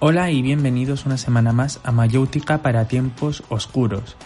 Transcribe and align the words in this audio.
Hola 0.00 0.30
y 0.30 0.42
bienvenidos 0.42 1.06
una 1.06 1.16
semana 1.16 1.52
más 1.52 1.80
a 1.82 1.90
Mayéutica 1.90 2.58
para 2.58 2.86
tiempos 2.86 3.42
oscuros. 3.48 4.16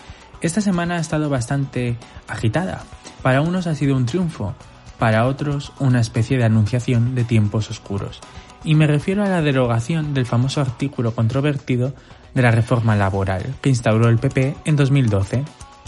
Esta 0.43 0.61
semana 0.61 0.97
ha 0.97 1.01
estado 1.01 1.31
bastante 1.31 1.97
agitada. 2.29 2.85
Para 3.23 3.41
unos 3.41 3.67
ha 3.67 3.75
sido 3.75 3.97
un 3.97 4.05
triunfo, 4.05 4.55
para 4.99 5.25
otros 5.25 5.73
una 5.79 5.99
especie 5.99 6.37
de 6.37 6.45
anunciación 6.45 7.15
de 7.15 7.25
tiempos 7.25 7.71
oscuros. 7.71 8.21
Y 8.65 8.75
me 8.75 8.87
refiero 8.87 9.25
a 9.25 9.31
la 9.31 9.41
derogación 9.41 10.13
del 10.13 10.27
famoso 10.27 10.61
artículo 10.61 11.15
controvertido 11.15 11.95
de 12.35 12.43
la 12.43 12.51
reforma 12.51 12.95
laboral 12.95 13.55
que 13.63 13.71
instauró 13.71 14.11
el 14.11 14.19
PP 14.19 14.55
en 14.67 14.77
2012, 14.77 15.43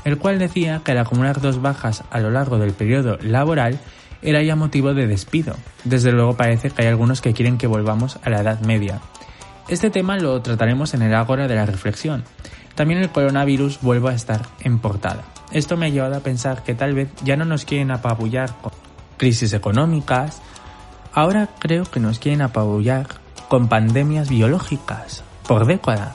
el 0.07 0.17
cual 0.17 0.39
decía 0.39 0.81
que 0.83 0.93
al 0.93 0.99
acumular 0.99 1.43
dos 1.43 1.61
bajas 1.61 2.05
a 2.11 2.21
lo 2.21 2.31
largo 2.31 2.57
del 2.57 2.73
periodo 2.73 3.19
laboral 3.21 3.79
era 4.23 4.43
ya 4.43 4.57
motivo 4.57 4.95
de 4.95 5.07
despido. 5.07 5.55
Desde 5.85 6.11
luego 6.11 6.39
parece 6.39 6.71
que 6.71 6.81
hay 6.81 6.89
algunos 6.89 7.21
que 7.21 7.35
quieren 7.35 7.59
que 7.59 7.67
volvamos 7.67 8.19
a 8.23 8.31
la 8.31 8.41
Edad 8.41 8.61
Media. 8.61 9.03
Este 9.69 9.89
tema 9.91 10.19
lo 10.19 10.41
trataremos 10.43 10.93
en 10.93 11.03
el 11.03 11.15
Ágora 11.15 11.49
de 11.49 11.55
la 11.55 11.65
Reflexión. 11.65 12.25
También 12.75 13.01
el 13.01 13.11
coronavirus 13.11 13.81
vuelve 13.81 14.11
a 14.11 14.15
estar 14.15 14.43
en 14.61 14.79
portada. 14.79 15.25
Esto 15.53 15.77
me 15.77 15.87
ha 15.87 15.89
llevado 15.89 16.17
a 16.17 16.21
pensar 16.21 16.63
que 16.65 16.75
tal 16.75 16.95
vez 16.95 17.09
ya 17.23 17.37
no 17.37 17.45
nos 17.45 17.65
quieren 17.65 17.91
apabullar 17.91 18.55
con 18.61 18.73
crisis 19.17 19.53
económicas, 19.53 20.43
ahora 21.13 21.49
creo 21.59 21.85
que 21.85 22.01
nos 22.01 22.19
quieren 22.19 22.43
apabullar 22.43 23.07
con 23.49 23.69
pandemias 23.69 24.29
biológicas, 24.29 25.23
por 25.47 25.67
década. 25.67 26.15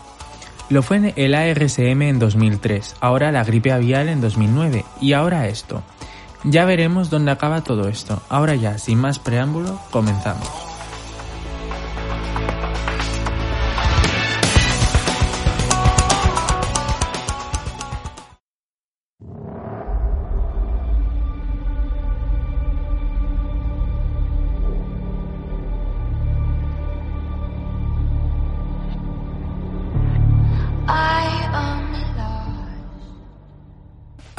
Lo 0.69 0.83
fue 0.83 1.13
el 1.15 1.33
ARSM 1.33 2.02
en 2.03 2.19
2003, 2.19 2.97
ahora 2.99 3.31
la 3.31 3.43
gripe 3.43 3.71
avial 3.71 4.09
en 4.09 4.21
2009 4.21 4.85
y 5.02 5.13
ahora 5.13 5.47
esto. 5.47 5.81
Ya 6.43 6.65
veremos 6.65 7.09
dónde 7.09 7.31
acaba 7.31 7.63
todo 7.63 7.87
esto. 7.87 8.21
Ahora 8.29 8.55
ya, 8.55 8.77
sin 8.77 8.99
más 8.99 9.19
preámbulo, 9.19 9.79
comenzamos. 9.91 10.68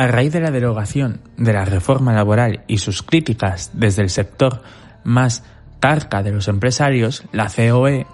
A 0.01 0.07
raíz 0.07 0.33
de 0.33 0.41
la 0.41 0.51
derogación 0.51 1.21
de 1.37 1.53
la 1.53 1.67
reforma 1.67 2.15
laboral 2.15 2.65
y 2.67 2.79
sus 2.79 3.03
críticas 3.03 3.73
desde 3.75 4.01
el 4.01 4.09
sector 4.09 4.63
más 5.05 5.45
carca 5.79 6.23
de 6.23 6.33
los 6.33 6.49
empresarios, 6.49 7.25
la 7.33 7.51
COE, 7.51 8.07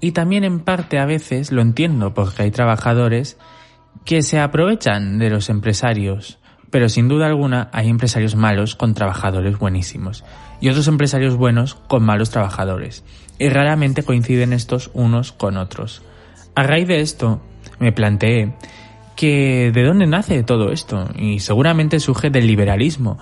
y 0.00 0.12
también 0.12 0.42
en 0.42 0.60
parte 0.60 0.98
a 0.98 1.04
veces 1.04 1.52
lo 1.52 1.60
entiendo 1.60 2.14
porque 2.14 2.44
hay 2.44 2.50
trabajadores 2.50 3.36
que 4.06 4.22
se 4.22 4.40
aprovechan 4.40 5.18
de 5.18 5.28
los 5.28 5.50
empresarios, 5.50 6.38
pero 6.70 6.88
sin 6.88 7.08
duda 7.08 7.26
alguna 7.26 7.68
hay 7.74 7.90
empresarios 7.90 8.34
malos 8.34 8.74
con 8.74 8.94
trabajadores 8.94 9.58
buenísimos 9.58 10.24
y 10.62 10.70
otros 10.70 10.88
empresarios 10.88 11.36
buenos 11.36 11.74
con 11.74 12.02
malos 12.04 12.30
trabajadores, 12.30 13.04
y 13.38 13.50
raramente 13.50 14.02
coinciden 14.02 14.54
estos 14.54 14.90
unos 14.94 15.32
con 15.32 15.58
otros. 15.58 16.00
A 16.54 16.62
raíz 16.62 16.88
de 16.88 17.02
esto, 17.02 17.42
me 17.80 17.92
planteé 17.92 18.54
que 19.16 19.70
de 19.72 19.84
dónde 19.84 20.06
nace 20.06 20.42
todo 20.42 20.72
esto, 20.72 21.08
y 21.16 21.40
seguramente 21.40 22.00
surge 22.00 22.30
del 22.30 22.46
liberalismo, 22.46 23.18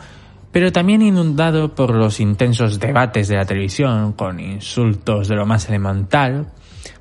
pero 0.53 0.73
también 0.73 1.03
inundado 1.03 1.75
por 1.75 1.95
los 1.95 2.21
intensos 2.21 2.81
debates 2.81 3.29
de 3.29 3.37
la 3.37 3.45
televisión, 3.45 4.13
con 4.13 4.41
insultos 4.41 5.29
de 5.29 5.37
lo 5.37 5.47
más 5.47 5.69
elemental, 5.69 6.53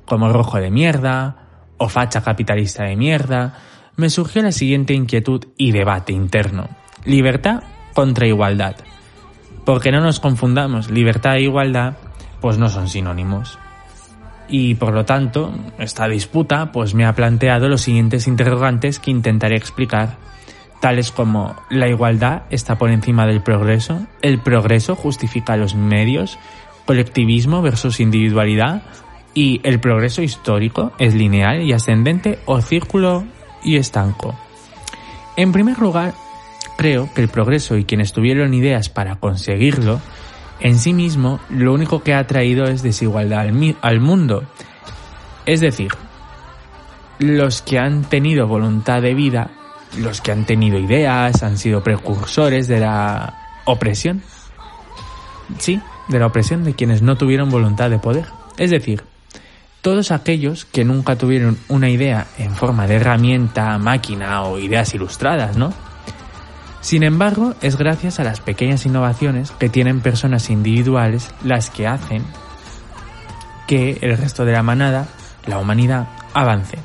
como 0.04 0.32
rojo 0.32 0.58
de 0.58 0.70
mierda, 0.70 1.36
o 1.76 1.88
facha 1.88 2.22
capitalista 2.22 2.84
de 2.84 2.96
mierda, 2.96 3.58
me 3.96 4.10
surgió 4.10 4.42
la 4.42 4.52
siguiente 4.52 4.94
inquietud 4.94 5.46
y 5.56 5.72
debate 5.72 6.12
interno. 6.12 6.68
Libertad 7.04 7.62
contra 7.94 8.26
igualdad. 8.26 8.76
Porque 9.64 9.90
no 9.90 10.00
nos 10.00 10.20
confundamos, 10.20 10.90
libertad 10.90 11.36
e 11.36 11.42
igualdad 11.42 11.94
pues 12.40 12.58
no 12.58 12.68
son 12.68 12.88
sinónimos 12.88 13.58
y 14.50 14.74
por 14.74 14.92
lo 14.92 15.04
tanto 15.04 15.54
esta 15.78 16.08
disputa 16.08 16.72
pues 16.72 16.94
me 16.94 17.06
ha 17.06 17.14
planteado 17.14 17.68
los 17.68 17.82
siguientes 17.82 18.26
interrogantes 18.26 18.98
que 18.98 19.10
intentaré 19.10 19.56
explicar 19.56 20.16
tales 20.80 21.12
como 21.12 21.56
la 21.68 21.88
igualdad 21.88 22.42
está 22.50 22.76
por 22.76 22.90
encima 22.90 23.26
del 23.26 23.42
progreso, 23.42 24.06
el 24.22 24.40
progreso 24.40 24.96
justifica 24.96 25.56
los 25.56 25.74
medios, 25.74 26.38
colectivismo 26.86 27.62
versus 27.62 28.00
individualidad 28.00 28.82
y 29.34 29.60
el 29.62 29.78
progreso 29.78 30.22
histórico 30.22 30.92
es 30.98 31.14
lineal 31.14 31.62
y 31.62 31.72
ascendente 31.72 32.38
o 32.46 32.60
círculo 32.60 33.24
y 33.62 33.76
estanco. 33.76 34.34
En 35.36 35.52
primer 35.52 35.78
lugar, 35.78 36.14
creo 36.76 37.12
que 37.14 37.20
el 37.20 37.28
progreso 37.28 37.76
y 37.76 37.84
quienes 37.84 38.12
tuvieron 38.12 38.54
ideas 38.54 38.88
para 38.88 39.16
conseguirlo 39.16 40.00
en 40.60 40.78
sí 40.78 40.92
mismo 40.92 41.40
lo 41.50 41.72
único 41.72 42.02
que 42.02 42.14
ha 42.14 42.26
traído 42.26 42.64
es 42.64 42.82
desigualdad 42.82 43.46
al, 43.80 44.00
mundo. 44.00 44.44
Es 45.46 45.60
decir, 45.60 45.92
los 47.18 47.62
que 47.62 47.78
han 47.78 48.04
tenido 48.04 48.46
voluntad 48.46 49.02
de 49.02 49.14
vida, 49.14 49.50
los 49.98 50.20
que 50.20 50.32
han 50.32 50.44
tenido 50.44 50.78
ideas, 50.78 51.42
han 51.42 51.58
sido 51.58 51.82
precursores 51.82 52.68
de 52.68 52.80
la 52.80 53.62
opresión. 53.64 54.22
Sí, 55.58 55.80
de 56.08 56.18
la 56.18 56.26
opresión 56.26 56.64
de 56.64 56.74
quienes 56.74 57.02
no 57.02 57.16
tuvieron 57.16 57.50
voluntad 57.50 57.90
de 57.90 57.98
poder. 57.98 58.26
Es 58.56 58.70
decir, 58.70 59.02
todos 59.80 60.10
aquellos 60.10 60.66
que 60.66 60.84
nunca 60.84 61.16
tuvieron 61.16 61.58
una 61.68 61.88
idea 61.88 62.26
en 62.38 62.54
forma 62.54 62.86
de 62.86 62.96
herramienta, 62.96 63.78
máquina 63.78 64.42
o 64.42 64.58
ideas 64.58 64.94
ilustradas, 64.94 65.56
¿no? 65.56 65.72
Sin 66.80 67.02
embargo, 67.02 67.54
es 67.60 67.76
gracias 67.76 68.20
a 68.20 68.24
las 68.24 68.40
pequeñas 68.40 68.86
innovaciones 68.86 69.50
que 69.50 69.68
tienen 69.68 70.00
personas 70.00 70.48
individuales 70.48 71.30
las 71.44 71.68
que 71.68 71.86
hacen 71.86 72.24
que 73.66 73.98
el 74.00 74.16
resto 74.16 74.44
de 74.44 74.52
la 74.52 74.62
manada, 74.62 75.06
la 75.46 75.58
humanidad, 75.58 76.08
avance. 76.32 76.78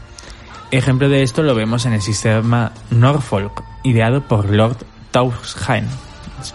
Ejemplo 0.72 1.08
de 1.08 1.24
esto 1.24 1.44
lo 1.44 1.56
vemos 1.56 1.86
en 1.86 1.94
el 1.94 2.02
sistema 2.02 2.74
Norfolk, 2.92 3.64
ideado 3.84 4.22
por 4.28 4.50
Lord 4.50 4.78
Toussaint. 5.12 5.88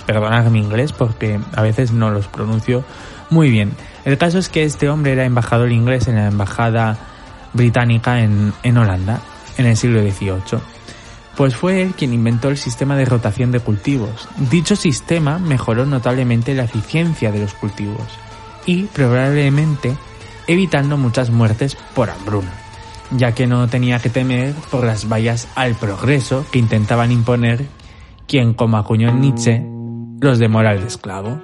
Perdonad 0.06 0.44
mi 0.50 0.60
inglés 0.60 0.92
porque 0.92 1.40
a 1.56 1.62
veces 1.62 1.92
no 1.92 2.10
los 2.10 2.28
pronuncio 2.28 2.84
muy 3.30 3.50
bien. 3.50 3.72
El 4.04 4.18
caso 4.18 4.38
es 4.38 4.50
que 4.50 4.64
este 4.64 4.90
hombre 4.90 5.12
era 5.12 5.24
embajador 5.24 5.72
inglés 5.72 6.08
en 6.08 6.16
la 6.16 6.26
embajada 6.26 6.98
británica 7.54 8.20
en, 8.20 8.52
en 8.62 8.76
Holanda 8.76 9.20
en 9.56 9.66
el 9.66 9.76
siglo 9.76 10.00
XVIII 10.02 10.60
pues 11.40 11.56
fue 11.56 11.80
él 11.80 11.94
quien 11.94 12.12
inventó 12.12 12.50
el 12.50 12.58
sistema 12.58 12.96
de 12.96 13.06
rotación 13.06 13.50
de 13.50 13.60
cultivos. 13.60 14.28
Dicho 14.50 14.76
sistema 14.76 15.38
mejoró 15.38 15.86
notablemente 15.86 16.54
la 16.54 16.64
eficiencia 16.64 17.32
de 17.32 17.38
los 17.38 17.54
cultivos 17.54 18.06
y 18.66 18.82
probablemente 18.82 19.96
evitando 20.46 20.98
muchas 20.98 21.30
muertes 21.30 21.78
por 21.94 22.10
hambruna, 22.10 22.52
ya 23.16 23.32
que 23.32 23.46
no 23.46 23.66
tenía 23.68 24.00
que 24.00 24.10
temer 24.10 24.52
por 24.70 24.84
las 24.84 25.08
vallas 25.08 25.48
al 25.54 25.76
progreso 25.76 26.44
que 26.52 26.58
intentaban 26.58 27.10
imponer 27.10 27.64
quien, 28.28 28.52
como 28.52 28.76
acuñó 28.76 29.10
Nietzsche, 29.10 29.64
los 30.20 30.38
de 30.38 30.48
moral 30.48 30.82
de 30.82 30.88
esclavo. 30.88 31.40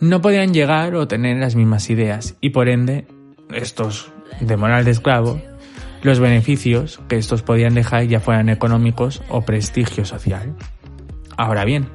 No 0.00 0.20
podían 0.20 0.52
llegar 0.52 0.96
o 0.96 1.06
tener 1.06 1.36
las 1.36 1.54
mismas 1.54 1.90
ideas 1.90 2.34
y 2.40 2.50
por 2.50 2.68
ende 2.68 3.06
estos 3.54 4.10
de 4.40 4.56
moral 4.56 4.84
de 4.84 4.90
esclavo 4.90 5.40
los 6.02 6.20
beneficios 6.20 7.00
que 7.08 7.16
estos 7.16 7.42
podían 7.42 7.74
dejar 7.74 8.04
ya 8.04 8.20
fueran 8.20 8.48
económicos 8.48 9.22
o 9.28 9.42
prestigio 9.42 10.04
social. 10.04 10.54
Ahora 11.36 11.64
bien, 11.64 11.88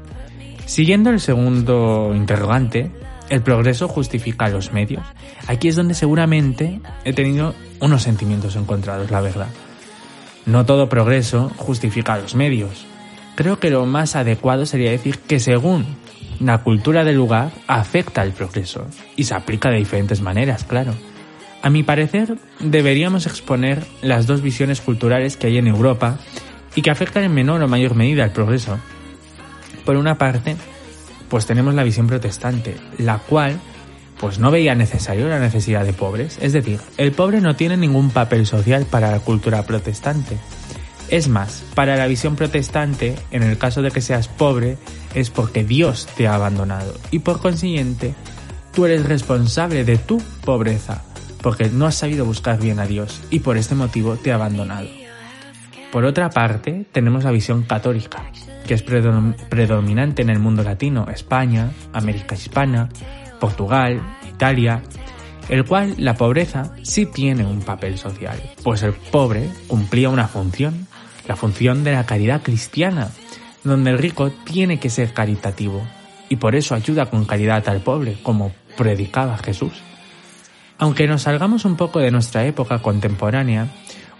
siguiendo 0.65 1.09
el 1.09 1.19
segundo 1.19 2.13
interrogante, 2.15 2.91
¿el 3.29 3.41
progreso 3.41 3.87
justifica 3.87 4.49
los 4.49 4.73
medios? 4.73 5.03
Aquí 5.47 5.67
es 5.67 5.75
donde 5.75 5.93
seguramente 5.93 6.81
he 7.03 7.13
tenido 7.13 7.55
unos 7.79 8.03
sentimientos 8.03 8.55
encontrados, 8.55 9.11
la 9.11 9.21
verdad. 9.21 9.49
No 10.45 10.65
todo 10.65 10.89
progreso 10.89 11.51
justifica 11.57 12.17
los 12.17 12.35
medios. 12.35 12.85
Creo 13.35 13.59
que 13.59 13.69
lo 13.69 13.85
más 13.85 14.15
adecuado 14.15 14.65
sería 14.65 14.91
decir 14.91 15.19
que 15.19 15.39
según 15.39 15.85
la 16.39 16.59
cultura 16.59 17.03
del 17.03 17.15
lugar 17.15 17.51
afecta 17.67 18.23
el 18.23 18.31
progreso 18.31 18.87
y 19.15 19.23
se 19.23 19.33
aplica 19.33 19.69
de 19.69 19.77
diferentes 19.77 20.21
maneras, 20.21 20.63
claro. 20.63 20.93
A 21.65 21.71
mi 21.71 21.81
parecer, 21.81 22.37
deberíamos 22.59 23.25
exponer 23.25 23.87
las 24.03 24.27
dos 24.27 24.43
visiones 24.43 24.81
culturales 24.81 25.35
que 25.35 25.47
hay 25.47 25.57
en 25.57 25.65
Europa 25.65 26.19
y 26.75 26.83
que 26.83 26.91
afectan 26.91 27.23
en 27.23 27.33
menor 27.33 27.59
o 27.63 27.67
mayor 27.67 27.95
medida 27.95 28.23
al 28.23 28.33
progreso. 28.33 28.77
Por 29.83 29.95
una 29.95 30.19
parte, 30.19 30.57
pues 31.27 31.47
tenemos 31.47 31.73
la 31.73 31.83
visión 31.83 32.05
protestante, 32.05 32.77
la 32.99 33.17
cual 33.17 33.59
pues 34.19 34.37
no 34.37 34.51
veía 34.51 34.75
necesario 34.75 35.27
la 35.27 35.39
necesidad 35.39 35.83
de 35.83 35.93
pobres, 35.93 36.37
es 36.39 36.53
decir, 36.53 36.79
el 36.97 37.13
pobre 37.13 37.41
no 37.41 37.55
tiene 37.55 37.77
ningún 37.77 38.11
papel 38.11 38.45
social 38.45 38.85
para 38.85 39.09
la 39.09 39.19
cultura 39.19 39.63
protestante. 39.63 40.37
Es 41.09 41.29
más, 41.29 41.63
para 41.73 41.95
la 41.95 42.05
visión 42.05 42.35
protestante, 42.35 43.15
en 43.31 43.41
el 43.41 43.57
caso 43.57 43.81
de 43.81 43.89
que 43.89 44.01
seas 44.01 44.27
pobre, 44.27 44.77
es 45.15 45.31
porque 45.31 45.63
Dios 45.63 46.07
te 46.15 46.27
ha 46.27 46.35
abandonado 46.35 46.93
y 47.09 47.17
por 47.17 47.41
consiguiente, 47.41 48.13
tú 48.71 48.85
eres 48.85 49.07
responsable 49.07 49.83
de 49.83 49.97
tu 49.97 50.21
pobreza 50.45 51.01
porque 51.45 51.69
no 51.69 51.85
has 51.85 51.93
sabido 51.93 52.25
buscar 52.25 52.59
bien 52.59 52.79
a 52.79 52.87
Dios 52.87 53.21
y 53.29 53.41
por 53.41 53.55
este 53.55 53.75
motivo 53.75 54.15
te 54.15 54.31
ha 54.31 54.35
abandonado. 54.35 54.87
Por 55.91 56.03
otra 56.03 56.31
parte, 56.31 56.87
tenemos 56.91 57.23
la 57.23 57.29
visión 57.29 57.61
católica, 57.61 58.31
que 58.65 58.73
es 58.73 58.81
predominante 58.81 60.23
en 60.23 60.31
el 60.31 60.39
mundo 60.39 60.63
latino, 60.63 61.05
España, 61.07 61.69
América 61.93 62.33
Hispana, 62.33 62.89
Portugal, 63.39 64.01
Italia, 64.27 64.81
el 65.47 65.65
cual 65.65 65.93
la 65.99 66.15
pobreza 66.15 66.73
sí 66.81 67.05
tiene 67.05 67.45
un 67.45 67.61
papel 67.61 67.99
social, 67.99 68.41
pues 68.63 68.81
el 68.81 68.93
pobre 68.93 69.47
cumplía 69.67 70.09
una 70.09 70.27
función, 70.27 70.87
la 71.27 71.35
función 71.35 71.83
de 71.83 71.91
la 71.91 72.07
caridad 72.07 72.41
cristiana, 72.41 73.11
donde 73.63 73.91
el 73.91 73.99
rico 73.99 74.31
tiene 74.31 74.79
que 74.79 74.89
ser 74.89 75.13
caritativo, 75.13 75.83
y 76.27 76.37
por 76.37 76.55
eso 76.55 76.73
ayuda 76.73 77.05
con 77.05 77.23
caridad 77.25 77.69
al 77.69 77.81
pobre, 77.81 78.17
como 78.23 78.51
predicaba 78.75 79.37
Jesús. 79.37 79.73
Aunque 80.77 81.07
nos 81.07 81.23
salgamos 81.23 81.65
un 81.65 81.77
poco 81.77 81.99
de 81.99 82.11
nuestra 82.11 82.45
época 82.45 82.79
contemporánea, 82.79 83.67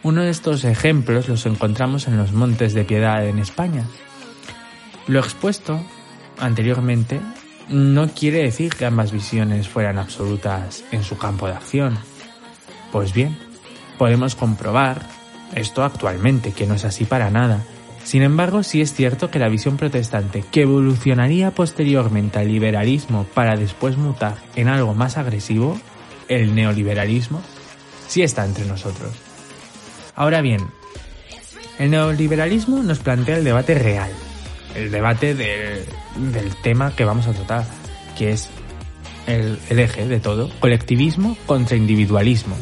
uno 0.04 0.22
de 0.22 0.30
estos 0.30 0.63
ejemplos 0.63 1.28
los 1.28 1.46
encontramos 1.46 2.07
en 2.07 2.18
los 2.18 2.31
Montes 2.31 2.74
de 2.74 2.86
Piedad 2.86 3.28
en 3.28 3.40
España. 3.40 3.86
Lo 5.07 5.19
expuesto 5.19 5.84
anteriormente 6.40 7.19
no 7.69 8.07
quiere 8.10 8.44
decir 8.44 8.74
que 8.75 8.86
ambas 8.86 9.12
visiones 9.12 9.68
fueran 9.68 9.98
absolutas 9.98 10.84
en 10.92 11.04
su 11.04 11.18
campo 11.18 11.48
de 11.48 11.54
acción. 11.54 11.98
Pues 12.92 13.13
bien, 13.13 13.38
podemos 13.98 14.36
comprobar 14.36 15.02
esto 15.54 15.84
actualmente, 15.84 16.52
que 16.52 16.68
no 16.68 16.75
es 16.75 16.86
así 16.86 17.06
para 17.06 17.31
nada. 17.31 17.63
Sin 18.04 18.22
embargo, 18.22 18.62
sí 18.62 18.81
es 18.81 18.94
cierto 18.94 19.31
que 19.31 19.40
la 19.40 19.50
visión 19.50 19.78
protestante, 19.78 20.44
que 20.52 20.62
evolucionaría 20.62 21.52
posteriormente 21.52 22.40
al 22.40 22.48
liberalismo 22.48 23.25
para 23.34 23.56
después 23.56 23.98
mutar 23.98 24.36
en 24.56 24.68
algo 24.68 24.94
más 24.94 25.18
agresivo, 25.18 25.80
el 26.27 26.56
neoliberalismo, 26.56 27.42
sí 28.07 28.22
está 28.22 28.45
entre 28.45 28.66
nosotros. 28.66 29.12
Ahora 30.16 30.42
bien, 30.42 30.62
el 31.80 31.92
neoliberalismo 31.92 32.81
nos 32.83 33.00
plantea 33.00 33.38
el 33.38 33.44
debate 33.44 33.75
real, 33.75 34.12
el 34.75 34.92
debate 34.92 35.36
del 35.36 36.56
tema 36.62 36.95
que 36.95 37.06
vamos 37.06 37.27
a 37.27 37.33
tratar, 37.33 37.66
que 38.18 38.31
es 38.31 38.50
el, 39.27 39.60
el 39.69 39.80
eje 39.80 40.07
de 40.07 40.19
todo, 40.19 40.50
colectivismo 40.60 41.38
contra 41.45 41.75
individualismo. 41.75 42.56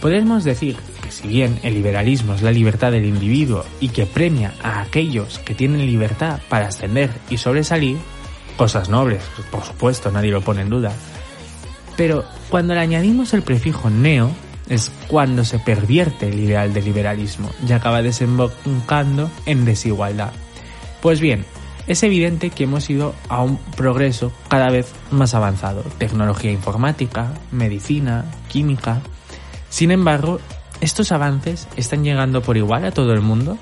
Podemos 0.00 0.44
decir 0.44 0.76
que 1.02 1.10
si 1.10 1.28
bien 1.28 1.60
el 1.62 1.74
liberalismo 1.74 2.34
es 2.34 2.42
la 2.42 2.50
libertad 2.50 2.90
del 2.90 3.04
individuo 3.04 3.64
y 3.80 3.90
que 3.90 4.04
premia 4.04 4.52
a 4.62 4.82
aquellos 4.82 5.38
que 5.38 5.54
tienen 5.54 5.86
libertad 5.86 6.40
para 6.48 6.66
ascender 6.66 7.10
y 7.30 7.36
sobresalir, 7.36 7.98
cosas 8.56 8.88
nobles, 8.88 9.22
por 9.50 9.64
supuesto, 9.64 10.10
nadie 10.10 10.32
lo 10.32 10.40
pone 10.40 10.62
en 10.62 10.70
duda, 10.70 10.92
pero 11.96 12.24
cuando 12.52 12.74
le 12.74 12.80
añadimos 12.80 13.32
el 13.32 13.40
prefijo 13.40 13.88
neo, 13.88 14.30
es 14.68 14.92
cuando 15.08 15.42
se 15.42 15.58
pervierte 15.58 16.28
el 16.28 16.38
ideal 16.38 16.74
del 16.74 16.84
liberalismo 16.84 17.48
y 17.66 17.72
acaba 17.72 18.02
desembocando 18.02 19.30
en 19.46 19.64
desigualdad. 19.64 20.32
Pues 21.00 21.18
bien, 21.18 21.46
es 21.86 22.02
evidente 22.02 22.50
que 22.50 22.64
hemos 22.64 22.90
ido 22.90 23.14
a 23.30 23.42
un 23.42 23.56
progreso 23.56 24.34
cada 24.48 24.68
vez 24.68 24.92
más 25.10 25.32
avanzado, 25.32 25.82
tecnología 25.96 26.52
informática, 26.52 27.32
medicina, 27.52 28.26
química. 28.48 29.00
Sin 29.70 29.90
embargo, 29.90 30.38
¿estos 30.82 31.10
avances 31.10 31.68
están 31.78 32.04
llegando 32.04 32.42
por 32.42 32.58
igual 32.58 32.84
a 32.84 32.92
todo 32.92 33.14
el 33.14 33.22
mundo? 33.22 33.56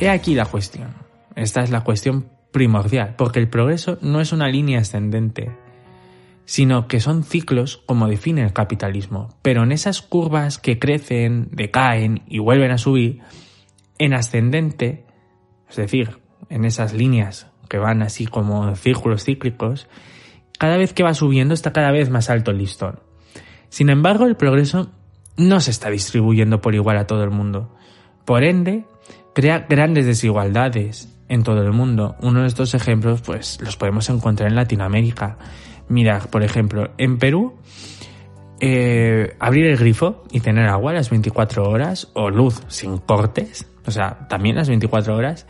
He 0.00 0.10
aquí 0.10 0.34
la 0.34 0.46
cuestión. 0.46 0.88
Esta 1.36 1.60
es 1.60 1.70
la 1.70 1.84
cuestión 1.84 2.28
primordial, 2.50 3.14
porque 3.16 3.38
el 3.38 3.48
progreso 3.48 3.96
no 4.00 4.20
es 4.20 4.32
una 4.32 4.48
línea 4.48 4.80
ascendente, 4.80 5.52
sino 6.48 6.88
que 6.88 6.98
son 6.98 7.24
ciclos 7.24 7.82
como 7.84 8.08
define 8.08 8.42
el 8.42 8.54
capitalismo, 8.54 9.28
pero 9.42 9.64
en 9.64 9.70
esas 9.70 10.00
curvas 10.00 10.56
que 10.56 10.78
crecen, 10.78 11.50
decaen 11.52 12.22
y 12.26 12.38
vuelven 12.38 12.70
a 12.70 12.78
subir, 12.78 13.20
en 13.98 14.14
ascendente, 14.14 15.04
es 15.68 15.76
decir, 15.76 16.20
en 16.48 16.64
esas 16.64 16.94
líneas 16.94 17.48
que 17.68 17.76
van 17.76 18.00
así 18.00 18.24
como 18.24 18.74
círculos 18.76 19.24
cíclicos, 19.24 19.88
cada 20.58 20.78
vez 20.78 20.94
que 20.94 21.02
va 21.02 21.12
subiendo 21.12 21.52
está 21.52 21.74
cada 21.74 21.92
vez 21.92 22.08
más 22.08 22.30
alto 22.30 22.50
el 22.50 22.56
listón. 22.56 23.00
Sin 23.68 23.90
embargo, 23.90 24.24
el 24.24 24.36
progreso 24.36 24.90
no 25.36 25.60
se 25.60 25.70
está 25.70 25.90
distribuyendo 25.90 26.62
por 26.62 26.74
igual 26.74 26.96
a 26.96 27.06
todo 27.06 27.24
el 27.24 27.30
mundo. 27.30 27.76
Por 28.24 28.42
ende, 28.42 28.86
crea 29.34 29.66
grandes 29.68 30.06
desigualdades 30.06 31.14
en 31.28 31.42
todo 31.42 31.60
el 31.60 31.72
mundo. 31.72 32.16
Uno 32.22 32.40
de 32.40 32.46
estos 32.46 32.72
ejemplos, 32.72 33.20
pues, 33.20 33.60
los 33.60 33.76
podemos 33.76 34.08
encontrar 34.08 34.48
en 34.48 34.56
Latinoamérica. 34.56 35.36
Mira, 35.88 36.20
por 36.30 36.42
ejemplo, 36.42 36.90
en 36.98 37.18
Perú, 37.18 37.54
eh, 38.60 39.36
abrir 39.38 39.66
el 39.66 39.76
grifo 39.76 40.24
y 40.30 40.40
tener 40.40 40.68
agua 40.68 40.92
las 40.92 41.10
24 41.10 41.68
horas 41.68 42.08
o 42.14 42.30
luz 42.30 42.62
sin 42.68 42.98
cortes, 42.98 43.66
o 43.86 43.90
sea, 43.90 44.26
también 44.28 44.56
las 44.56 44.68
24 44.68 45.14
horas, 45.16 45.46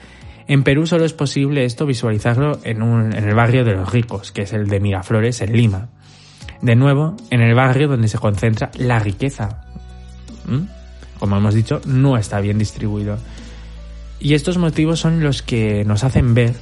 en 0.48 0.62
Perú 0.62 0.86
solo 0.86 1.04
es 1.04 1.12
posible 1.12 1.64
esto 1.64 1.84
visualizarlo 1.84 2.58
en, 2.64 2.82
un, 2.82 3.14
en 3.14 3.28
el 3.28 3.34
barrio 3.34 3.64
de 3.64 3.74
los 3.74 3.92
ricos, 3.92 4.32
que 4.32 4.42
es 4.42 4.52
el 4.54 4.66
de 4.66 4.80
Miraflores, 4.80 5.42
en 5.42 5.52
Lima. 5.52 5.90
De 6.62 6.74
nuevo, 6.74 7.16
en 7.30 7.42
el 7.42 7.54
barrio 7.54 7.86
donde 7.86 8.08
se 8.08 8.18
concentra 8.18 8.70
la 8.78 8.98
riqueza. 8.98 9.66
Como 11.18 11.36
hemos 11.36 11.54
dicho, 11.54 11.82
no 11.84 12.16
está 12.16 12.40
bien 12.40 12.58
distribuido. 12.58 13.18
Y 14.20 14.32
estos 14.32 14.56
motivos 14.56 15.00
son 15.00 15.22
los 15.22 15.42
que 15.42 15.84
nos 15.84 16.02
hacen 16.02 16.32
ver 16.32 16.54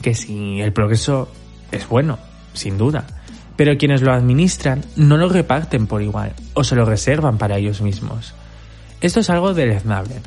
que 0.00 0.14
si 0.14 0.60
el 0.60 0.72
progreso 0.72 1.30
es 1.70 1.86
bueno, 1.86 2.18
sin 2.54 2.78
duda, 2.78 3.06
pero 3.56 3.76
quienes 3.76 4.02
lo 4.02 4.12
administran 4.12 4.84
no 4.96 5.16
lo 5.16 5.28
reparten 5.28 5.86
por 5.86 6.02
igual 6.02 6.32
o 6.54 6.64
se 6.64 6.74
lo 6.74 6.84
reservan 6.84 7.38
para 7.38 7.58
ellos 7.58 7.82
mismos. 7.82 8.34
Esto 9.00 9.20
es 9.20 9.28
algo 9.28 9.52
deleznable, 9.54 10.22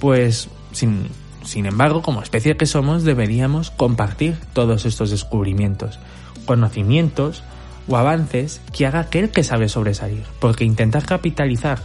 pues 0.00 0.48
sin 0.72 1.08
sin 1.48 1.64
embargo, 1.64 2.02
como 2.02 2.22
especie 2.22 2.58
que 2.58 2.66
somos, 2.66 3.04
deberíamos 3.04 3.70
compartir 3.70 4.36
todos 4.52 4.84
estos 4.84 5.10
descubrimientos, 5.10 5.98
conocimientos 6.44 7.42
o 7.88 7.96
avances 7.96 8.60
que 8.76 8.84
haga 8.84 9.00
aquel 9.00 9.30
que 9.30 9.42
sabe 9.42 9.70
sobresalir, 9.70 10.24
porque 10.40 10.64
intentar 10.64 11.06
capitalizar 11.06 11.80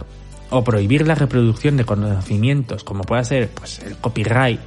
o 0.50 0.62
prohibir 0.64 1.06
la 1.06 1.14
reproducción 1.14 1.78
de 1.78 1.86
conocimientos, 1.86 2.84
como 2.84 3.04
pueda 3.04 3.24
ser 3.24 3.48
pues, 3.48 3.78
el 3.78 3.96
copyright, 3.96 4.60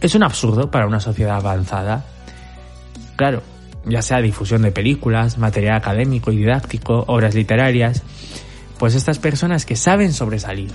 es 0.00 0.14
un 0.14 0.22
absurdo 0.22 0.70
para 0.70 0.86
una 0.86 1.00
sociedad 1.00 1.34
avanzada. 1.34 2.04
Claro, 3.16 3.42
ya 3.86 4.02
sea 4.02 4.20
difusión 4.20 4.62
de 4.62 4.72
películas, 4.72 5.38
material 5.38 5.76
académico 5.76 6.32
y 6.32 6.36
didáctico, 6.36 7.04
obras 7.06 7.34
literarias, 7.34 8.02
pues 8.78 8.94
estas 8.94 9.18
personas 9.18 9.66
que 9.66 9.76
saben 9.76 10.12
sobresalir, 10.12 10.72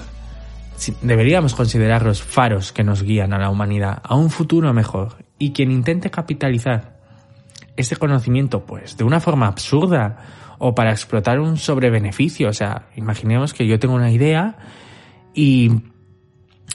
deberíamos 1.02 1.56
considerar 1.56 2.04
los 2.04 2.22
faros 2.22 2.72
que 2.72 2.84
nos 2.84 3.04
guían 3.04 3.34
a 3.34 3.40
la 3.40 3.50
humanidad 3.50 4.02
a 4.04 4.16
un 4.16 4.30
futuro 4.30 4.74
mejor 4.74 5.18
y 5.38 5.52
quien 5.52 5.72
intente 5.72 6.10
capitalizar 6.10 6.98
este 7.76 7.96
conocimiento 7.96 8.66
pues 8.66 8.98
de 8.98 9.04
una 9.04 9.20
forma 9.20 9.48
absurda 9.48 10.18
o 10.58 10.76
para 10.76 10.92
explotar 10.92 11.40
un 11.40 11.58
sobrebeneficio, 11.58 12.50
o 12.50 12.54
sea, 12.54 12.88
imaginemos 12.96 13.54
que 13.54 13.66
yo 13.66 13.80
tengo 13.80 13.96
una 13.96 14.12
idea 14.12 14.58
y 15.34 15.72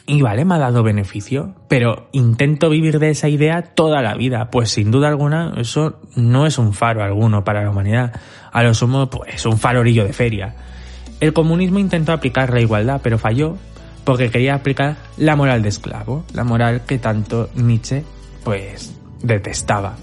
y 0.06 0.20
vale, 0.20 0.44
me 0.44 0.54
ha 0.54 0.58
dado 0.58 0.82
beneficio, 0.82 1.54
pero 1.68 2.08
intento 2.12 2.68
vivir 2.68 2.98
de 2.98 3.10
esa 3.10 3.28
idea 3.28 3.62
toda 3.62 4.02
la 4.02 4.14
vida. 4.14 4.50
Pues 4.50 4.70
sin 4.70 4.90
duda 4.90 5.08
alguna, 5.08 5.54
eso 5.56 6.00
no 6.14 6.46
es 6.46 6.58
un 6.58 6.74
faro 6.74 7.02
alguno 7.02 7.42
para 7.42 7.62
la 7.62 7.70
humanidad. 7.70 8.12
A 8.52 8.62
lo 8.62 8.74
sumo, 8.74 9.08
pues 9.08 9.46
un 9.46 9.58
farorillo 9.58 10.04
de 10.04 10.12
feria. 10.12 10.54
El 11.20 11.32
comunismo 11.32 11.78
intentó 11.78 12.12
aplicar 12.12 12.52
la 12.52 12.60
igualdad, 12.60 13.00
pero 13.02 13.18
falló 13.18 13.56
porque 14.04 14.30
quería 14.30 14.54
aplicar 14.54 14.96
la 15.16 15.36
moral 15.36 15.62
de 15.62 15.70
esclavo, 15.70 16.24
la 16.34 16.44
moral 16.44 16.82
que 16.86 16.98
tanto 16.98 17.48
Nietzsche 17.54 18.04
pues 18.44 18.94
detestaba. 19.22 19.96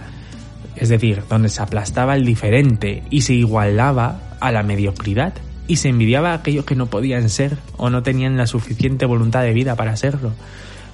Es 0.75 0.89
decir, 0.89 1.21
donde 1.29 1.49
se 1.49 1.61
aplastaba 1.61 2.15
el 2.15 2.25
diferente 2.25 3.03
y 3.11 3.21
se 3.21 3.33
igualaba 3.33 4.19
a 4.39 4.51
la 4.51 4.63
mediocridad 4.63 5.33
y 5.67 5.77
se 5.77 5.89
envidiaba 5.89 6.31
a 6.31 6.35
aquellos 6.35 6.65
que 6.65 6.75
no 6.75 6.87
podían 6.87 7.29
ser 7.29 7.57
o 7.77 7.89
no 7.89 8.03
tenían 8.03 8.37
la 8.37 8.47
suficiente 8.47 9.05
voluntad 9.05 9.43
de 9.43 9.53
vida 9.53 9.75
para 9.75 9.95
serlo. 9.95 10.33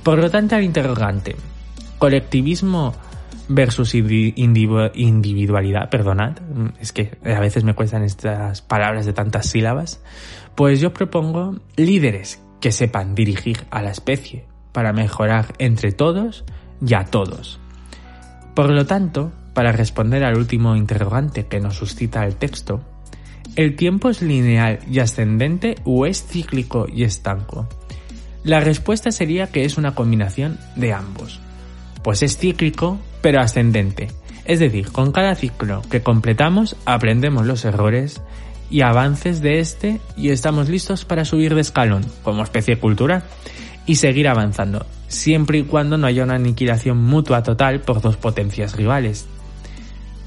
Por 0.04 0.20
lo 0.20 0.30
tanto, 0.30 0.56
el 0.56 0.64
interrogante, 0.64 1.36
colectivismo 1.98 2.96
versus 3.50 3.94
individualidad, 3.94 5.90
perdonad, 5.90 6.38
es 6.80 6.92
que 6.92 7.18
a 7.24 7.40
veces 7.40 7.64
me 7.64 7.74
cuestan 7.74 8.04
estas 8.04 8.62
palabras 8.62 9.06
de 9.06 9.14
tantas 9.14 9.48
sílabas, 9.48 10.02
pues 10.56 10.80
yo 10.80 10.94
propongo 10.94 11.56
líderes 11.76 12.42
que 12.60 12.72
sepan 12.72 13.16
dirigir 13.16 13.66
a 13.70 13.82
la 13.82 13.92
especie 13.92 14.46
para 14.72 14.94
mejorar 14.94 15.54
entre 15.60 15.92
todos 15.92 16.44
y 16.86 16.94
a 16.94 17.06
todos. 17.06 17.60
Por 18.54 18.70
lo 18.70 18.86
tanto, 18.86 19.32
para 19.54 19.72
responder 19.72 20.24
al 20.24 20.38
último 20.38 20.76
interrogante 20.76 21.48
que 21.48 21.60
nos 21.60 21.78
suscita 21.78 22.26
el 22.26 22.36
texto, 22.36 22.82
¿el 23.56 23.76
tiempo 23.76 24.10
es 24.10 24.22
lineal 24.22 24.80
y 24.90 25.00
ascendente 25.00 25.76
o 25.84 26.06
es 26.06 26.26
cíclico 26.26 26.88
y 26.92 27.04
estanco? 27.04 27.68
La 28.44 28.60
respuesta 28.60 29.12
sería 29.12 29.48
que 29.48 29.66
es 29.66 29.78
una 29.78 29.96
combinación 29.96 30.60
de 30.76 30.94
ambos, 30.94 31.40
pues 32.04 32.24
es 32.24 32.38
cíclico 32.38 33.00
pero 33.22 33.42
ascendente, 33.42 34.10
es 34.46 34.60
decir, 34.60 34.92
con 34.92 35.12
cada 35.12 35.36
ciclo 35.36 35.82
que 35.90 36.02
completamos 36.02 36.76
aprendemos 36.86 37.46
los 37.46 37.66
errores 37.66 38.22
y 38.70 38.82
avances 38.82 39.42
de 39.42 39.60
este 39.60 40.00
y 40.16 40.30
estamos 40.30 40.70
listos 40.70 41.06
para 41.06 41.26
subir 41.26 41.56
de 41.56 41.62
escalón 41.62 42.06
como 42.24 42.44
especie 42.44 42.78
cultural 42.78 43.24
y 43.86 43.96
seguir 43.96 44.28
avanzando, 44.28 44.86
siempre 45.08 45.60
y 45.60 45.64
cuando 45.64 45.98
no 45.98 46.08
haya 46.08 46.24
una 46.24 46.36
aniquilación 46.36 46.98
mutua 46.98 47.44
total 47.44 47.82
por 47.82 48.02
dos 48.02 48.18
potencias 48.18 48.76
rivales, 48.76 49.26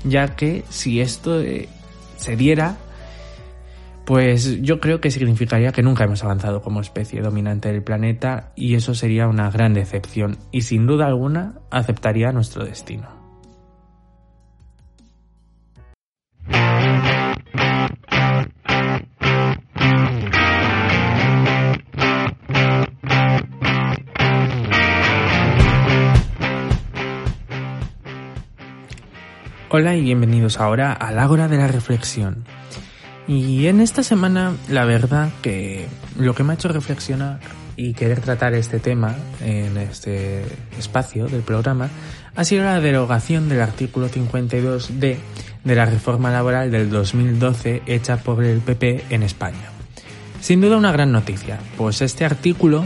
ya 0.05 0.35
que 0.35 0.65
si 0.71 1.01
esto 1.01 1.41
eh, 1.41 1.69
se 2.17 2.37
diera, 2.37 2.77
pues 4.11 4.61
yo 4.63 4.81
creo 4.81 5.01
que 5.01 5.13
significaría 5.13 5.71
que 5.71 5.85
nunca 5.85 6.03
hemos 6.03 6.25
avanzado 6.25 6.63
como 6.63 6.81
especie 6.81 7.21
dominante 7.21 7.71
del 7.71 7.85
planeta 7.85 8.51
y 8.57 8.75
eso 8.75 8.93
sería 8.93 9.29
una 9.29 9.49
gran 9.53 9.73
decepción 9.73 10.37
y 10.51 10.63
sin 10.63 10.85
duda 10.85 11.07
alguna 11.07 11.61
aceptaría 11.71 12.33
nuestro 12.33 12.65
destino. 12.65 13.07
Hola 29.69 29.95
y 29.95 30.03
bienvenidos 30.03 30.59
ahora 30.59 30.95
al 30.95 31.17
Ágora 31.21 31.47
de 31.47 31.59
la 31.59 31.69
Reflexión. 31.69 32.45
Y 33.31 33.69
en 33.69 33.81
esta 33.81 34.03
semana, 34.03 34.57
la 34.69 34.85
verdad 34.85 35.31
que 35.41 35.87
lo 36.19 36.35
que 36.35 36.43
me 36.43 36.53
ha 36.53 36.55
hecho 36.57 36.67
reflexionar 36.67 37.39
y 37.77 37.95
querer 37.95 38.19
tratar 38.21 38.55
este 38.55 38.81
tema 38.81 39.15
en 39.41 39.77
este 39.77 40.43
espacio 40.77 41.29
del 41.29 41.43
programa 41.43 41.91
ha 42.35 42.43
sido 42.43 42.65
la 42.65 42.81
derogación 42.81 43.49
del 43.49 43.61
artículo 43.61 44.09
52D 44.09 45.17
de 45.63 45.75
la 45.77 45.85
reforma 45.85 46.33
laboral 46.33 46.73
del 46.73 46.91
2012 46.91 47.83
hecha 47.87 48.17
por 48.17 48.43
el 48.43 48.59
PP 48.59 49.05
en 49.11 49.23
España. 49.23 49.71
Sin 50.41 50.61
duda 50.61 50.77
una 50.77 50.91
gran 50.91 51.13
noticia, 51.13 51.61
pues 51.77 52.03
este 52.03 52.25
artículo 52.25 52.85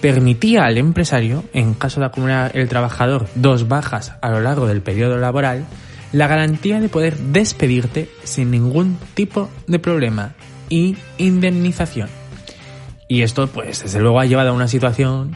permitía 0.00 0.64
al 0.64 0.78
empresario, 0.78 1.44
en 1.52 1.74
caso 1.74 2.00
de 2.00 2.06
acumular 2.06 2.50
el 2.56 2.68
trabajador 2.68 3.28
dos 3.36 3.68
bajas 3.68 4.14
a 4.20 4.30
lo 4.30 4.40
largo 4.40 4.66
del 4.66 4.82
periodo 4.82 5.16
laboral, 5.16 5.64
la 6.12 6.26
garantía 6.26 6.80
de 6.80 6.88
poder 6.88 7.16
despedirte 7.18 8.08
sin 8.24 8.50
ningún 8.50 8.98
tipo 9.14 9.50
de 9.66 9.78
problema 9.78 10.34
y 10.68 10.96
indemnización. 11.18 12.08
Y 13.08 13.22
esto, 13.22 13.46
pues, 13.48 13.82
desde 13.82 14.00
luego 14.00 14.20
ha 14.20 14.26
llevado 14.26 14.50
a 14.50 14.54
una 14.54 14.68
situación 14.68 15.32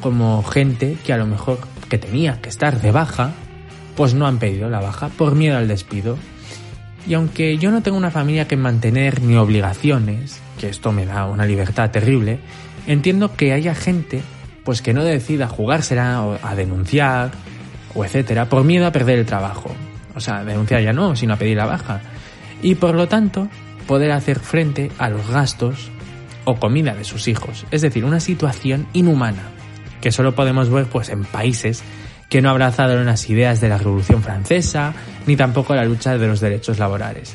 como 0.00 0.42
gente 0.42 0.96
que 1.04 1.12
a 1.12 1.16
lo 1.16 1.26
mejor 1.26 1.58
que 1.88 1.98
tenía 1.98 2.40
que 2.40 2.48
estar 2.48 2.80
de 2.80 2.90
baja, 2.90 3.32
pues 3.96 4.14
no 4.14 4.26
han 4.26 4.38
pedido 4.38 4.68
la 4.70 4.80
baja 4.80 5.08
por 5.08 5.34
miedo 5.34 5.56
al 5.56 5.68
despido. 5.68 6.16
Y 7.06 7.14
aunque 7.14 7.56
yo 7.58 7.70
no 7.70 7.82
tengo 7.82 7.96
una 7.96 8.10
familia 8.10 8.46
que 8.46 8.56
mantener 8.56 9.22
ni 9.22 9.36
obligaciones, 9.36 10.40
que 10.58 10.68
esto 10.68 10.92
me 10.92 11.06
da 11.06 11.26
una 11.26 11.46
libertad 11.46 11.90
terrible, 11.90 12.38
entiendo 12.86 13.34
que 13.34 13.52
haya 13.52 13.74
gente 13.74 14.22
pues 14.64 14.82
que 14.82 14.92
no 14.92 15.02
decida 15.02 15.48
jugársela 15.48 16.38
a 16.42 16.54
denunciar 16.54 17.30
o 17.94 18.04
etcétera 18.04 18.48
por 18.48 18.62
miedo 18.62 18.86
a 18.86 18.92
perder 18.92 19.18
el 19.18 19.26
trabajo 19.26 19.74
o 20.14 20.20
sea, 20.20 20.44
denunciar 20.44 20.82
ya 20.82 20.92
no, 20.92 21.16
sino 21.16 21.34
a 21.34 21.36
pedir 21.36 21.56
la 21.56 21.66
baja. 21.66 22.00
Y 22.62 22.74
por 22.74 22.94
lo 22.94 23.08
tanto, 23.08 23.48
poder 23.86 24.12
hacer 24.12 24.38
frente 24.38 24.90
a 24.98 25.08
los 25.08 25.28
gastos 25.30 25.90
o 26.44 26.56
comida 26.56 26.94
de 26.94 27.04
sus 27.04 27.28
hijos. 27.28 27.66
Es 27.70 27.82
decir, 27.82 28.04
una 28.04 28.20
situación 28.20 28.86
inhumana, 28.92 29.50
que 30.00 30.12
solo 30.12 30.34
podemos 30.34 30.70
ver 30.70 30.86
pues 30.86 31.08
en 31.08 31.24
países 31.24 31.82
que 32.28 32.40
no 32.40 32.50
abrazaron 32.50 33.04
las 33.06 33.28
ideas 33.28 33.60
de 33.60 33.68
la 33.68 33.78
Revolución 33.78 34.22
Francesa, 34.22 34.94
ni 35.26 35.36
tampoco 35.36 35.74
la 35.74 35.84
lucha 35.84 36.16
de 36.16 36.26
los 36.26 36.40
derechos 36.40 36.78
laborales. 36.78 37.34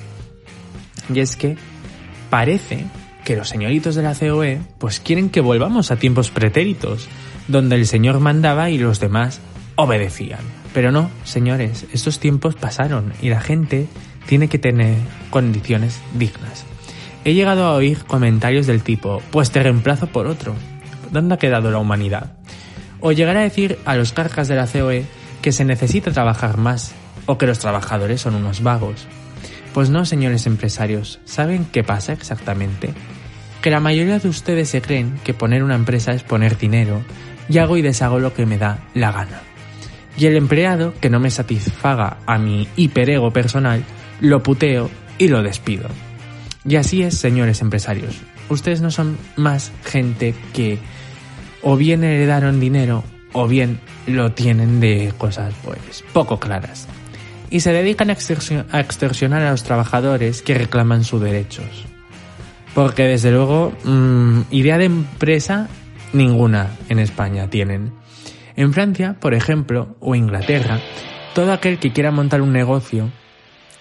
Y 1.14 1.20
es 1.20 1.36
que 1.36 1.58
parece 2.30 2.86
que 3.26 3.36
los 3.36 3.50
señoritos 3.50 3.96
de 3.96 4.04
la 4.04 4.16
COE 4.16 4.62
pues 4.80 5.00
quieren 5.00 5.30
que 5.30 5.42
volvamos 5.42 5.92
a 5.92 5.98
tiempos 5.98 6.32
pretéritos, 6.32 7.08
donde 7.48 7.76
el 7.76 7.86
señor 7.86 8.20
mandaba 8.22 8.70
y 8.70 8.78
los 8.78 9.00
demás 9.00 9.42
obedecían. 9.76 10.40
Pero 10.74 10.92
no, 10.92 11.10
señores, 11.24 11.86
estos 11.94 12.20
tiempos 12.20 12.56
pasaron 12.56 13.14
y 13.22 13.30
la 13.30 13.40
gente 13.40 13.88
tiene 14.26 14.50
que 14.50 14.60
tener 14.60 14.98
condiciones 15.30 16.02
dignas. 16.14 16.66
He 17.24 17.34
llegado 17.34 17.66
a 17.66 17.74
oír 17.74 18.04
comentarios 18.06 18.68
del 18.68 18.84
tipo, 18.84 19.22
pues 19.32 19.52
te 19.52 19.64
reemplazo 19.64 20.08
por 20.08 20.28
otro. 20.28 20.54
¿Dónde 21.12 21.36
ha 21.36 21.40
quedado 21.40 21.72
la 21.72 21.78
humanidad? 21.78 22.34
O 23.00 23.12
llegar 23.12 23.38
a 23.38 23.42
decir 23.42 23.80
a 23.86 23.96
los 23.96 24.14
cargas 24.14 24.48
de 24.48 24.56
la 24.56 24.68
COE 24.68 25.06
que 25.42 25.52
se 25.52 25.66
necesita 25.66 26.12
trabajar 26.12 26.58
más 26.58 26.94
o 27.26 27.38
que 27.38 27.48
los 27.48 27.60
trabajadores 27.60 28.22
son 28.22 28.36
unos 28.36 28.62
vagos. 28.62 29.08
Pues 29.74 29.90
no, 29.90 30.06
señores 30.06 30.46
empresarios, 30.46 31.20
¿saben 31.26 31.66
qué 31.72 31.84
pasa 31.84 32.14
exactamente? 32.14 32.94
Que 33.62 33.72
la 33.72 33.80
mayoría 33.80 34.20
de 34.20 34.30
ustedes 34.30 34.70
se 34.70 34.82
creen 34.82 35.20
que 35.24 35.34
poner 35.34 35.64
una 35.64 35.76
empresa 35.76 36.14
es 36.14 36.24
poner 36.24 36.58
dinero 36.58 37.02
y 37.50 37.58
hago 37.58 37.78
y 37.78 37.82
deshago 37.82 38.20
lo 38.20 38.34
que 38.34 38.46
me 38.46 38.58
da 38.58 38.80
la 38.94 39.12
gana 39.12 39.42
y 40.18 40.26
el 40.26 40.36
empleado 40.36 40.94
que 41.00 41.10
no 41.10 41.20
me 41.20 41.32
satisfaga 41.32 42.18
a 42.26 42.38
mi 42.38 42.68
hiperego 42.76 43.32
personal, 43.32 43.84
lo 44.22 44.42
puteo 44.44 44.90
y 45.18 45.28
lo 45.28 45.44
despido. 45.44 45.90
Y 46.68 46.78
así 46.78 47.04
es, 47.04 47.18
señores 47.18 47.62
empresarios. 47.62 48.22
Ustedes 48.50 48.82
no 48.82 48.92
son 48.92 49.18
más 49.36 49.72
gente 49.84 50.34
que 50.54 50.80
o 51.62 51.78
bien 51.78 52.04
heredaron 52.04 52.60
dinero 52.60 53.04
o 53.34 53.48
bien 53.48 53.80
lo 54.08 54.32
tienen 54.32 54.80
de 54.80 55.14
cosas 55.18 55.54
pues 55.64 56.04
poco 56.14 56.40
claras. 56.40 56.88
Y 57.50 57.60
se 57.60 57.74
dedican 57.74 58.10
a, 58.10 58.14
extorsionar 58.14 59.42
a 59.42 59.52
los 59.52 59.64
trabajadores 59.64 60.42
que 60.42 60.56
reclaman 60.56 61.04
sus 61.04 61.22
derechos. 61.22 61.86
Porque 62.74 63.04
desde 63.04 63.32
luego, 63.32 63.72
mm, 63.84 64.42
idea 64.52 64.78
de 64.78 64.86
empresa 64.86 65.70
ninguna 66.14 66.72
en 66.90 67.00
España 67.00 67.50
tienen. 67.50 67.94
En 68.58 68.74
Francia, 68.74 69.18
por 69.20 69.34
ejemplo, 69.34 69.96
o 70.00 70.16
Inglaterra, 70.16 70.80
todo 71.34 71.52
aquel 71.52 71.80
que 71.80 71.92
quiera 71.92 72.12
montar 72.12 72.42
un 72.42 72.54
negocio, 72.54 73.12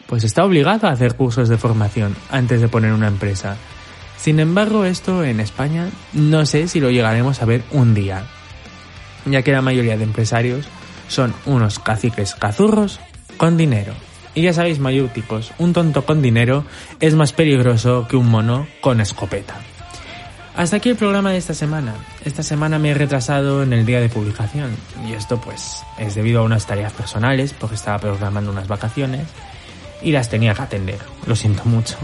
pues 0.07 0.25
está 0.25 0.45
obligado 0.45 0.88
a 0.88 0.90
hacer 0.90 1.14
cursos 1.14 1.49
de 1.49 1.59
formación 1.59 2.16
antes 2.31 2.61
de 2.61 2.69
poner 2.69 2.93
una 2.93 3.09
empresa. 3.09 3.57
Sin 4.16 4.40
embargo, 4.40 4.85
esto 4.85 5.25
en 5.25 5.40
España 5.40 5.88
no 6.12 6.47
sé 6.47 6.66
si 6.69 6.81
lo 6.81 6.90
llegaremos 6.90 7.40
a 7.40 7.47
ver 7.47 7.62
un 7.71 7.95
día, 7.95 8.25
ya 9.26 9.43
que 9.43 9.52
la 9.52 9.62
mayoría 9.62 9.97
de 9.97 10.04
empresarios 10.04 10.66
son 11.09 11.35
unos 11.47 11.78
caciques 11.78 12.35
cazurros 12.35 13.00
con 13.37 13.57
dinero. 13.57 13.93
Y 14.35 14.43
ya 14.43 14.52
sabéis, 14.52 14.81
mayúticos, 14.81 15.52
un 15.59 15.73
tonto 15.73 16.04
con 16.04 16.21
dinero 16.21 16.64
es 16.99 17.14
más 17.14 17.33
peligroso 17.33 18.09
que 18.09 18.16
un 18.16 18.28
mono 18.28 18.66
con 18.81 19.00
escopeta. 19.00 19.54
Hasta 20.56 20.76
aquí 20.76 20.88
el 20.88 20.96
programa 20.96 21.32
de 21.32 21.38
esta 21.38 21.52
semana. 21.52 21.94
Esta 22.25 22.44
semana 22.44 22.78
me 22.78 22.90
he 22.90 22.94
retrasado 22.94 23.64
en 23.64 23.73
el 23.73 23.84
día 23.84 24.00
de 24.00 24.08
publicación 24.08 24.70
y 25.04 25.12
esto 25.12 25.40
pues 25.40 25.82
es 25.99 26.14
debido 26.14 26.40
a 26.40 26.44
unas 26.44 26.64
tareas 26.64 26.92
personales 26.92 27.52
porque 27.52 27.75
estaba 27.75 27.99
programando 27.99 28.52
unas 28.52 28.68
vacaciones 28.68 29.26
y 30.00 30.12
las 30.12 30.28
tenía 30.28 30.54
que 30.54 30.62
atender. 30.62 30.99
Lo 31.26 31.34
siento 31.34 31.64
mucho. 31.64 31.96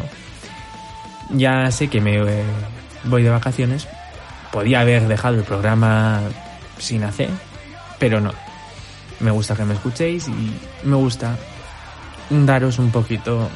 Ya 1.30 1.70
sé 1.70 1.86
que 1.86 2.00
me 2.00 2.16
eh, 2.16 2.42
voy 3.04 3.22
de 3.22 3.30
vacaciones. 3.30 3.86
Podía 4.50 4.80
haber 4.80 5.06
dejado 5.06 5.36
el 5.36 5.44
programa 5.44 6.20
sin 6.76 7.04
hacer, 7.04 7.30
pero 8.00 8.20
no. 8.20 8.32
Me 9.20 9.30
gusta 9.30 9.54
que 9.54 9.64
me 9.64 9.74
escuchéis 9.74 10.26
y 10.26 10.52
me 10.82 10.96
gusta 10.96 11.36
daros 12.30 12.80
un 12.80 12.90
poquito 12.90 13.48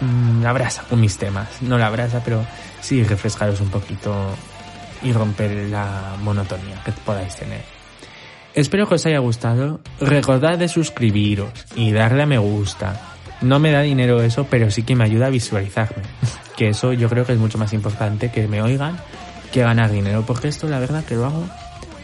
mm, 0.00 0.42
la 0.42 0.52
brasa 0.52 0.82
con 0.88 1.00
mis 1.00 1.16
temas. 1.18 1.62
No 1.62 1.78
la 1.78 1.90
brasa, 1.90 2.22
pero 2.24 2.44
sí 2.80 3.02
refrescaros 3.02 3.60
un 3.60 3.70
poquito 3.70 4.14
y 5.02 5.12
romper 5.12 5.68
la 5.68 6.16
monotonía 6.20 6.82
que 6.84 6.92
podáis 6.92 7.36
tener. 7.36 7.62
Espero 8.54 8.86
que 8.86 8.96
os 8.96 9.06
haya 9.06 9.18
gustado. 9.18 9.80
Recordad 10.00 10.58
de 10.58 10.68
suscribiros 10.68 11.50
y 11.74 11.92
darle 11.92 12.24
a 12.24 12.26
me 12.26 12.38
gusta. 12.38 13.00
No 13.40 13.58
me 13.58 13.72
da 13.72 13.80
dinero 13.80 14.22
eso, 14.22 14.46
pero 14.48 14.70
sí 14.70 14.82
que 14.82 14.94
me 14.94 15.04
ayuda 15.04 15.26
a 15.26 15.30
visualizarme. 15.30 16.02
Que 16.56 16.68
eso 16.68 16.92
yo 16.92 17.08
creo 17.08 17.24
que 17.24 17.32
es 17.32 17.38
mucho 17.38 17.56
más 17.56 17.72
importante 17.72 18.30
que 18.30 18.46
me 18.46 18.60
oigan 18.60 18.98
que 19.52 19.62
ganar 19.62 19.90
dinero. 19.90 20.22
Porque 20.26 20.48
esto 20.48 20.68
la 20.68 20.78
verdad 20.78 21.02
que 21.02 21.14
lo 21.14 21.24
hago 21.24 21.48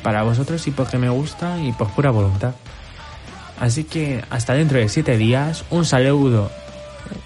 para 0.02 0.22
vosotros 0.22 0.66
y 0.66 0.70
porque 0.70 0.96
me 0.96 1.10
gusta 1.10 1.58
y 1.58 1.72
por 1.72 1.90
pura 1.90 2.10
voluntad. 2.10 2.54
Así 3.60 3.84
que 3.84 4.24
hasta 4.30 4.54
dentro 4.54 4.78
de 4.78 4.88
7 4.88 5.18
días, 5.18 5.66
un 5.68 5.84
saludo 5.84 6.50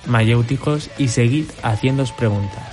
mayéuticos 0.06 0.90
y 0.98 1.08
seguid 1.08 1.46
haciéndoos 1.62 2.12
preguntas. 2.12 2.71